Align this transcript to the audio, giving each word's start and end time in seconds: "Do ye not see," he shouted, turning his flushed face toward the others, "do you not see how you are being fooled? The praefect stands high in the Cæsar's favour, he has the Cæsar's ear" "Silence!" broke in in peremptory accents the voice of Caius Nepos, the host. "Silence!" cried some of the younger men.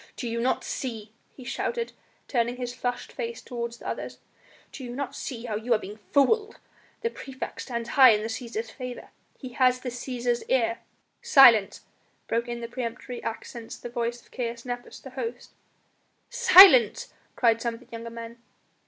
"Do 0.15 0.27
ye 0.27 0.37
not 0.39 0.63
see," 0.63 1.11
he 1.35 1.43
shouted, 1.43 1.91
turning 2.27 2.55
his 2.57 2.73
flushed 2.73 3.11
face 3.11 3.39
toward 3.39 3.73
the 3.73 3.87
others, 3.87 4.17
"do 4.71 4.83
you 4.83 4.95
not 4.95 5.15
see 5.15 5.45
how 5.45 5.55
you 5.55 5.75
are 5.75 5.77
being 5.77 5.99
fooled? 6.11 6.57
The 7.01 7.11
praefect 7.11 7.61
stands 7.61 7.89
high 7.89 8.09
in 8.09 8.23
the 8.23 8.27
Cæsar's 8.27 8.71
favour, 8.71 9.09
he 9.37 9.49
has 9.49 9.79
the 9.81 9.89
Cæsar's 9.89 10.43
ear" 10.49 10.79
"Silence!" 11.37 11.81
broke 12.27 12.47
in 12.47 12.63
in 12.63 12.71
peremptory 12.71 13.21
accents 13.21 13.77
the 13.77 13.89
voice 13.89 14.23
of 14.23 14.31
Caius 14.31 14.65
Nepos, 14.65 14.99
the 15.01 15.11
host. 15.11 15.51
"Silence!" 16.31 17.13
cried 17.35 17.61
some 17.61 17.75
of 17.75 17.79
the 17.81 17.91
younger 17.91 18.09
men. 18.09 18.41